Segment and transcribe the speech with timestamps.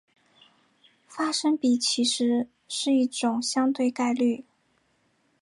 [1.07, 4.43] 发生比其实是一种相对概率。